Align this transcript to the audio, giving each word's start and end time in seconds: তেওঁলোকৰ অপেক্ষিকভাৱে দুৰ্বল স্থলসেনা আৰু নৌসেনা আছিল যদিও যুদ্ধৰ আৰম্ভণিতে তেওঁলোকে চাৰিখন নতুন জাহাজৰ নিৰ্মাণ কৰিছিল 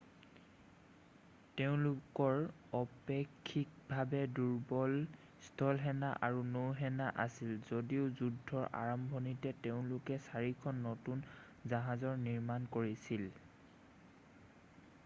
তেওঁলোকৰ 1.57 2.37
অপেক্ষিকভাৱে 2.79 4.21
দুৰ্বল 4.39 4.95
স্থলসেনা 5.49 6.09
আৰু 6.29 6.41
নৌসেনা 6.55 7.11
আছিল 7.25 7.53
যদিও 7.69 8.09
যুদ্ধৰ 8.23 8.67
আৰম্ভণিতে 8.81 9.53
তেওঁলোকে 9.69 10.19
চাৰিখন 10.31 10.83
নতুন 10.89 11.23
জাহাজৰ 11.75 12.19
নিৰ্মাণ 12.27 12.67
কৰিছিল 12.79 13.29